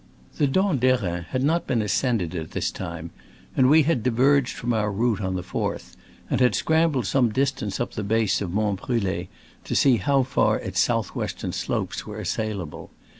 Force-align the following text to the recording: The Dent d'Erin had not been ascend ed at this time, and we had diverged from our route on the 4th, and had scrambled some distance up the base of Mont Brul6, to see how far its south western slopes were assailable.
The 0.39 0.47
Dent 0.47 0.79
d'Erin 0.79 1.25
had 1.29 1.43
not 1.43 1.67
been 1.67 1.79
ascend 1.83 2.23
ed 2.23 2.33
at 2.33 2.51
this 2.53 2.71
time, 2.71 3.11
and 3.55 3.69
we 3.69 3.83
had 3.83 4.01
diverged 4.01 4.55
from 4.57 4.73
our 4.73 4.91
route 4.91 5.21
on 5.21 5.35
the 5.35 5.43
4th, 5.43 5.95
and 6.27 6.41
had 6.41 6.55
scrambled 6.55 7.05
some 7.05 7.29
distance 7.29 7.79
up 7.79 7.91
the 7.93 8.01
base 8.03 8.41
of 8.41 8.51
Mont 8.51 8.81
Brul6, 8.81 9.27
to 9.63 9.75
see 9.75 9.97
how 9.97 10.23
far 10.23 10.57
its 10.57 10.79
south 10.79 11.13
western 11.13 11.51
slopes 11.51 12.07
were 12.07 12.17
assailable. 12.19 12.89